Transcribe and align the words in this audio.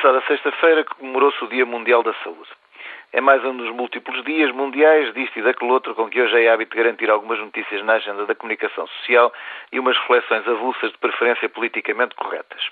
passada 0.00 0.22
sexta-feira 0.26 0.82
comemorou-se 0.82 1.44
o 1.44 1.48
Dia 1.48 1.66
Mundial 1.66 2.02
da 2.02 2.14
Saúde. 2.24 2.48
É 3.12 3.20
mais 3.20 3.44
um 3.44 3.54
dos 3.54 3.68
múltiplos 3.68 4.24
dias 4.24 4.50
mundiais 4.50 5.12
disto 5.12 5.38
e 5.38 5.42
daquele 5.42 5.70
outro 5.70 5.94
com 5.94 6.08
que 6.08 6.22
hoje 6.22 6.42
é 6.42 6.48
hábito 6.48 6.74
garantir 6.74 7.10
algumas 7.10 7.38
notícias 7.38 7.84
na 7.84 7.94
agenda 7.94 8.24
da 8.24 8.34
comunicação 8.34 8.86
social 8.86 9.30
e 9.70 9.78
umas 9.78 9.98
reflexões 9.98 10.48
avulsas 10.48 10.90
de 10.90 10.96
preferência 10.96 11.50
politicamente 11.50 12.14
corretas. 12.14 12.62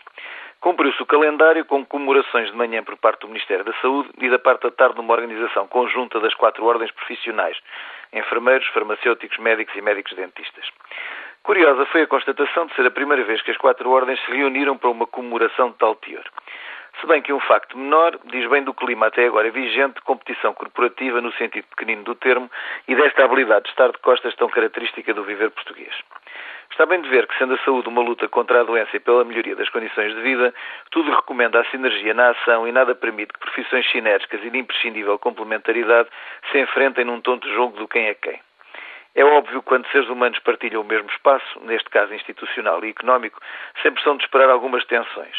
Cumpriu-se 0.61 1.03
o 1.03 1.07
calendário 1.07 1.67
com 1.67 1.85
comemorações 1.85 2.51
de 2.51 2.57
manhã 2.57 2.83
por 2.83 2.97
parte 2.97 3.21
do 3.21 3.29
Ministério 3.29 3.63
da 3.63 3.75
Saúde 3.75 4.09
e 4.17 4.31
da 4.31 4.39
parte 4.39 4.63
da 4.63 4.71
tarde 4.71 4.97
numa 4.97 5.13
organização 5.13 5.69
conjunta 5.69 6.19
das 6.21 6.33
quatro 6.33 6.65
ordens 6.65 6.91
profissionais, 6.93 7.59
enfermeiros, 8.11 8.67
farmacêuticos, 8.69 9.37
médicos 9.37 9.75
e 9.77 9.83
médicos 9.83 10.15
dentistas. 10.15 10.65
Curiosa 11.43 11.85
foi 11.87 12.03
a 12.03 12.07
constatação 12.07 12.67
de 12.67 12.75
ser 12.75 12.87
a 12.87 12.91
primeira 12.91 13.23
vez 13.25 13.43
que 13.43 13.51
as 13.51 13.57
quatro 13.59 13.91
ordens 13.91 14.19
se 14.25 14.33
reuniram 14.33 14.79
para 14.79 14.89
uma 14.89 15.07
comemoração 15.07 15.71
de 15.71 15.77
tal 15.77 15.95
teor. 15.97 16.25
Se 17.01 17.07
bem 17.07 17.23
que 17.23 17.33
um 17.33 17.39
facto 17.39 17.79
menor 17.79 18.19
diz 18.25 18.49
bem 18.51 18.65
do 18.65 18.75
clima 18.75 19.07
até 19.07 19.27
agora 19.27 19.49
vigente 19.53 19.95
de 19.95 20.01
competição 20.01 20.53
corporativa 20.53 21.21
no 21.21 21.33
sentido 21.35 21.65
pequenino 21.69 22.03
do 22.03 22.17
termo 22.17 22.51
e 22.89 22.95
desta 22.97 23.25
habilidade 23.25 23.67
de 23.67 23.71
estar 23.71 23.93
de 23.93 23.99
costas 23.99 24.35
tão 24.35 24.49
característica 24.49 25.15
do 25.15 25.23
viver 25.23 25.51
português. 25.51 25.95
Está 26.73 26.87
bem 26.87 27.01
de 27.01 27.09
ver 27.09 27.29
que, 27.29 27.39
sendo 27.39 27.55
a 27.55 27.59
saúde 27.59 27.89
uma 27.89 28.03
luta 28.03 28.29
contra 28.29 28.61
a 28.61 28.65
doença 28.65 28.97
e 28.97 29.01
pela 29.01 29.25
melhoria 29.25 29.55
das 29.55 29.69
condições 29.69 30.13
de 30.13 30.21
vida, 30.23 30.53
tudo 30.91 31.15
recomenda 31.15 31.61
a 31.61 31.65
sinergia 31.67 32.13
na 32.13 32.31
ação 32.31 32.67
e 32.67 32.73
nada 32.73 32.97
permite 32.97 33.33
que 33.33 33.41
profissões 33.41 33.89
sinérgicas 33.91 34.45
e 34.45 34.51
de 34.51 34.59
imprescindível 34.59 35.19
complementaridade 35.21 36.09
se 36.51 36.59
enfrentem 36.59 37.05
num 37.05 37.21
tonto 37.21 37.49
jogo 37.55 37.79
do 37.79 37.87
quem 37.87 38.07
é 38.07 38.15
quem. 38.15 38.41
É 39.15 39.25
óbvio 39.25 39.61
que 39.63 39.69
quando 39.69 39.89
seres 39.89 40.09
humanos 40.09 40.39
partilham 40.41 40.83
o 40.83 40.85
mesmo 40.85 41.09
espaço, 41.11 41.61
neste 41.61 41.89
caso 41.91 42.13
institucional 42.13 42.85
e 42.85 42.91
económico, 42.91 43.41
sempre 43.83 44.03
são 44.03 44.17
de 44.17 44.25
esperar 44.25 44.51
algumas 44.51 44.85
tensões. 44.85 45.37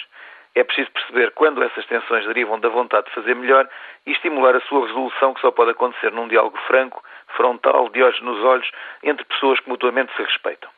É 0.55 0.63
preciso 0.63 0.91
perceber 0.91 1.31
quando 1.31 1.63
essas 1.63 1.85
tensões 1.85 2.26
derivam 2.26 2.59
da 2.59 2.70
vontade 2.70 3.05
de 3.07 3.13
fazer 3.13 3.35
melhor 3.35 3.70
e 4.05 4.12
estimular 4.12 4.55
a 4.55 4.62
sua 4.62 4.88
resolução, 4.88 5.34
que 5.34 5.41
só 5.41 5.52
pode 5.52 5.71
acontecer 5.71 6.12
num 6.12 6.27
diálogo 6.27 6.57
franco, 6.68 7.04
frontal, 7.35 7.90
de 7.90 8.01
olhos 8.01 8.20
nos 8.21 8.43
olhos, 8.43 8.70
entre 9.04 9.24
pessoas 9.26 9.59
que 9.59 9.70
mutuamente 9.70 10.12
se 10.15 10.24
respeitam. 10.24 10.70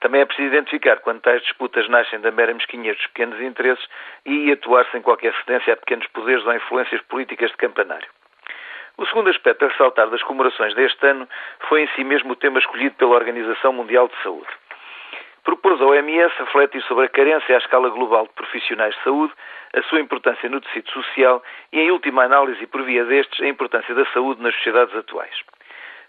Também 0.00 0.22
é 0.22 0.24
preciso 0.24 0.48
identificar 0.48 0.96
quando 0.96 1.20
tais 1.20 1.42
disputas 1.42 1.88
nascem 1.88 2.20
da 2.20 2.32
mera 2.32 2.52
mesquinhez 2.52 2.96
dos 2.96 3.06
pequenos 3.08 3.40
interesses 3.40 3.86
e 4.26 4.50
atuar 4.50 4.84
sem 4.90 5.00
qualquer 5.00 5.32
cedência 5.36 5.74
a 5.74 5.76
pequenos 5.76 6.06
poderes 6.08 6.44
ou 6.44 6.54
influências 6.54 7.00
políticas 7.02 7.50
de 7.50 7.56
campanário. 7.56 8.08
O 8.96 9.06
segundo 9.06 9.30
aspecto 9.30 9.64
a 9.64 9.68
ressaltar 9.68 10.10
das 10.10 10.22
comemorações 10.22 10.74
deste 10.74 11.06
ano 11.06 11.28
foi 11.68 11.82
em 11.82 11.88
si 11.94 12.02
mesmo 12.02 12.32
o 12.32 12.36
tema 12.36 12.58
escolhido 12.58 12.96
pela 12.96 13.14
Organização 13.14 13.72
Mundial 13.72 14.08
de 14.08 14.22
Saúde 14.22 14.48
propôs 15.56 15.80
ao 15.82 15.88
OMS 15.88 16.34
refletir 16.38 16.82
sobre 16.84 17.04
a 17.04 17.08
carência 17.08 17.54
à 17.54 17.58
escala 17.58 17.90
global 17.90 18.26
de 18.26 18.32
profissionais 18.32 18.94
de 18.94 19.02
saúde, 19.02 19.32
a 19.74 19.82
sua 19.82 20.00
importância 20.00 20.48
no 20.48 20.60
tecido 20.62 20.90
social 20.90 21.42
e, 21.70 21.78
em 21.78 21.90
última 21.90 22.24
análise, 22.24 22.66
por 22.66 22.82
via 22.82 23.04
destes, 23.04 23.38
a 23.40 23.48
importância 23.48 23.94
da 23.94 24.06
saúde 24.12 24.40
nas 24.40 24.54
sociedades 24.54 24.94
atuais. 24.96 25.34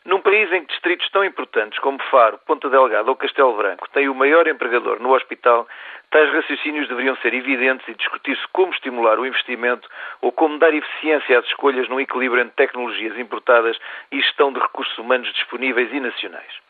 Num 0.05 0.21
país 0.21 0.51
em 0.51 0.61
que 0.61 0.71
distritos 0.71 1.09
tão 1.11 1.25
importantes 1.25 1.77
como 1.79 2.01
Faro, 2.03 2.37
Ponta 2.45 2.69
Delgada 2.69 3.09
ou 3.09 3.15
Castelo 3.17 3.55
Branco 3.55 3.89
têm 3.89 4.07
o 4.07 4.15
maior 4.15 4.47
empregador 4.47 5.01
no 5.01 5.13
hospital, 5.13 5.67
tais 6.09 6.31
raciocínios 6.33 6.87
deveriam 6.87 7.15
ser 7.17 7.33
evidentes 7.33 7.87
e 7.87 7.95
discutir-se 7.95 8.47
como 8.53 8.73
estimular 8.73 9.19
o 9.19 9.25
investimento 9.25 9.89
ou 10.21 10.31
como 10.31 10.57
dar 10.57 10.73
eficiência 10.73 11.39
às 11.39 11.45
escolhas 11.47 11.89
num 11.89 11.99
equilíbrio 11.99 12.41
entre 12.41 12.55
tecnologias 12.55 13.17
importadas 13.17 13.77
e 14.11 14.21
gestão 14.21 14.53
de 14.53 14.59
recursos 14.59 14.97
humanos 14.97 15.31
disponíveis 15.33 15.91
e 15.91 15.99
nacionais. 15.99 16.62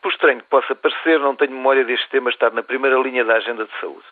Por 0.00 0.12
estranho 0.12 0.40
que 0.40 0.48
possa 0.48 0.74
parecer, 0.74 1.18
não 1.18 1.34
tenho 1.34 1.52
memória 1.52 1.84
deste 1.84 2.08
tema 2.10 2.30
estar 2.30 2.52
na 2.52 2.62
primeira 2.62 2.96
linha 2.98 3.24
da 3.24 3.34
agenda 3.34 3.64
de 3.64 3.80
saúde. 3.80 4.06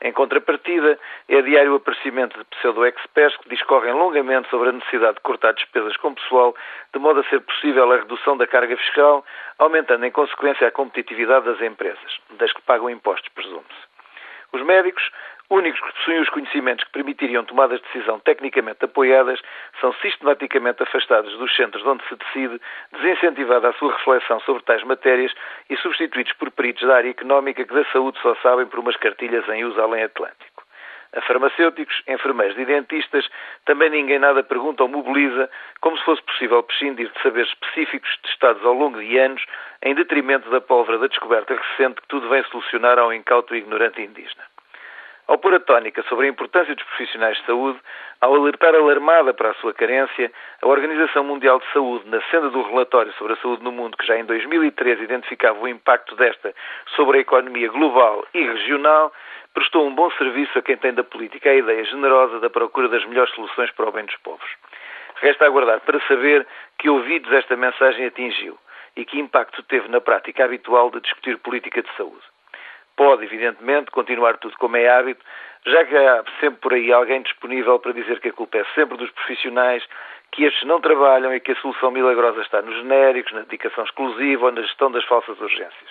Em 0.00 0.12
contrapartida, 0.12 0.98
é 1.28 1.42
diário 1.42 1.72
o 1.72 1.76
aparecimento 1.76 2.38
de 2.38 2.44
pseudo-experts 2.56 3.36
que 3.38 3.48
discorrem 3.48 3.94
longamente 3.94 4.48
sobre 4.50 4.68
a 4.68 4.72
necessidade 4.72 5.14
de 5.14 5.22
cortar 5.22 5.52
despesas 5.52 5.96
com 5.96 6.14
pessoal, 6.14 6.54
de 6.92 6.98
modo 6.98 7.20
a 7.20 7.24
ser 7.24 7.40
possível 7.40 7.90
a 7.90 7.96
redução 7.96 8.36
da 8.36 8.46
carga 8.46 8.76
fiscal, 8.76 9.24
aumentando 9.58 10.04
em 10.04 10.10
consequência 10.10 10.68
a 10.68 10.70
competitividade 10.70 11.46
das 11.46 11.60
empresas, 11.62 12.18
das 12.32 12.52
que 12.52 12.60
pagam 12.62 12.90
impostos, 12.90 13.28
presume-se. 13.30 13.96
Os 14.52 14.62
médicos 14.62 15.10
únicos 15.50 15.80
que 15.80 15.92
possuem 15.92 16.20
os 16.20 16.28
conhecimentos 16.28 16.84
que 16.84 16.92
permitiriam 16.92 17.44
tomadas 17.44 17.80
de 17.80 17.86
decisão 17.86 18.18
tecnicamente 18.20 18.84
apoiadas, 18.84 19.40
são 19.80 19.92
sistematicamente 19.94 20.82
afastados 20.82 21.36
dos 21.38 21.54
centros 21.54 21.84
onde 21.86 22.06
se 22.08 22.16
decide, 22.16 22.60
desincentivada 22.92 23.68
a 23.68 23.72
sua 23.74 23.92
reflexão 23.92 24.40
sobre 24.40 24.62
tais 24.62 24.82
matérias 24.84 25.32
e 25.70 25.76
substituídos 25.76 26.32
por 26.34 26.50
peritos 26.50 26.86
da 26.86 26.96
área 26.96 27.10
económica 27.10 27.64
que 27.64 27.74
da 27.74 27.84
saúde 27.86 28.18
só 28.20 28.34
sabem 28.36 28.66
por 28.66 28.80
umas 28.80 28.96
cartilhas 28.96 29.48
em 29.48 29.64
uso 29.64 29.80
além 29.80 30.04
Atlântico. 30.04 30.66
A 31.16 31.20
farmacêuticos, 31.22 32.02
enfermeiros 32.06 32.58
e 32.58 32.64
dentistas 32.66 33.26
também 33.64 33.88
ninguém 33.88 34.18
nada 34.18 34.42
pergunta 34.42 34.82
ou 34.82 34.88
mobiliza, 34.88 35.48
como 35.80 35.96
se 35.96 36.04
fosse 36.04 36.22
possível 36.22 36.62
prescindir 36.62 37.10
de 37.10 37.22
saberes 37.22 37.48
específicos 37.48 38.18
testados 38.18 38.62
ao 38.64 38.74
longo 38.74 39.00
de 39.00 39.16
anos, 39.18 39.42
em 39.82 39.94
detrimento 39.94 40.50
da 40.50 40.60
pólvora 40.60 40.98
da 40.98 41.06
descoberta 41.06 41.54
recente 41.54 42.02
que 42.02 42.08
tudo 42.08 42.28
vem 42.28 42.42
solucionar 42.44 42.98
ao 42.98 43.14
incauto 43.14 43.54
e 43.54 43.58
ignorante 43.58 44.02
indígena. 44.02 44.44
Ao 45.28 45.38
pôr 45.38 45.54
a 45.54 45.60
tónica 45.60 46.04
sobre 46.04 46.26
a 46.26 46.28
importância 46.28 46.72
dos 46.72 46.84
profissionais 46.84 47.36
de 47.38 47.46
saúde, 47.46 47.80
ao 48.20 48.32
alertar 48.32 48.76
alarmada 48.76 49.34
para 49.34 49.50
a 49.50 49.54
sua 49.54 49.74
carência, 49.74 50.30
a 50.62 50.68
Organização 50.68 51.24
Mundial 51.24 51.58
de 51.58 51.66
Saúde, 51.72 52.08
na 52.08 52.22
senda 52.30 52.48
do 52.48 52.62
relatório 52.62 53.12
sobre 53.14 53.32
a 53.32 53.36
saúde 53.36 53.64
no 53.64 53.72
mundo, 53.72 53.96
que 53.96 54.06
já 54.06 54.16
em 54.16 54.24
2013 54.24 55.02
identificava 55.02 55.58
o 55.58 55.66
impacto 55.66 56.14
desta 56.14 56.54
sobre 56.94 57.18
a 57.18 57.20
economia 57.22 57.68
global 57.68 58.24
e 58.32 58.40
regional, 58.40 59.12
prestou 59.52 59.84
um 59.84 59.94
bom 59.94 60.08
serviço 60.12 60.56
a 60.60 60.62
quem 60.62 60.76
tem 60.76 60.94
da 60.94 61.02
política 61.02 61.50
a 61.50 61.54
ideia 61.56 61.84
generosa 61.84 62.38
da 62.38 62.48
procura 62.48 62.88
das 62.88 63.04
melhores 63.04 63.34
soluções 63.34 63.72
para 63.72 63.88
o 63.88 63.92
bem 63.92 64.04
dos 64.04 64.16
povos. 64.18 64.48
Resta 65.16 65.44
aguardar 65.44 65.80
para 65.80 65.98
saber 66.06 66.46
que 66.78 66.88
ouvidos 66.88 67.32
esta 67.32 67.56
mensagem 67.56 68.06
atingiu 68.06 68.56
e 68.94 69.04
que 69.04 69.18
impacto 69.18 69.60
teve 69.64 69.88
na 69.88 70.00
prática 70.00 70.44
habitual 70.44 70.88
de 70.92 71.00
discutir 71.00 71.36
política 71.38 71.82
de 71.82 71.92
saúde 71.96 72.35
pode, 72.96 73.24
evidentemente, 73.24 73.90
continuar 73.90 74.38
tudo 74.38 74.56
como 74.58 74.76
é 74.76 74.88
hábito, 74.88 75.24
já 75.66 75.84
que 75.84 75.96
há 75.96 76.24
sempre 76.40 76.60
por 76.60 76.72
aí 76.72 76.92
alguém 76.92 77.22
disponível 77.22 77.78
para 77.78 77.92
dizer 77.92 78.20
que 78.20 78.28
a 78.28 78.32
culpa 78.32 78.58
é 78.58 78.64
sempre 78.74 78.96
dos 78.96 79.10
profissionais, 79.10 79.84
que 80.32 80.44
estes 80.44 80.66
não 80.66 80.80
trabalham 80.80 81.34
e 81.34 81.40
que 81.40 81.52
a 81.52 81.56
solução 81.56 81.90
milagrosa 81.90 82.40
está 82.42 82.62
nos 82.62 82.76
genéricos, 82.76 83.32
na 83.32 83.40
dedicação 83.40 83.84
exclusiva 83.84 84.46
ou 84.46 84.52
na 84.52 84.62
gestão 84.62 84.90
das 84.90 85.04
falsas 85.04 85.40
urgências. 85.40 85.90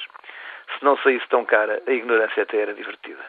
Se 0.77 0.83
não 0.83 0.97
saísse 0.97 1.27
tão 1.29 1.45
cara, 1.45 1.81
a 1.87 1.91
ignorância 1.91 2.43
até 2.43 2.57
era 2.57 2.73
divertida. 2.73 3.23